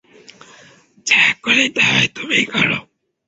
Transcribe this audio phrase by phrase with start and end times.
[1.05, 2.79] যা করিতে হয় তুমি করো।